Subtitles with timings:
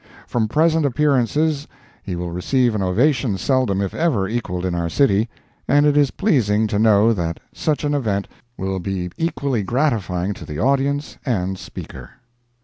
[0.25, 1.67] From present appearances
[2.01, 5.29] he will receive an ovation seldom if ever equalled in our city
[5.67, 8.27] and it is pleasing to know that such an event
[8.57, 12.09] will be equally gratifying to the audience and speaker.